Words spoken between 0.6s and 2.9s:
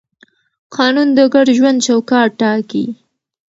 قانون د ګډ ژوند چوکاټ ټاکي.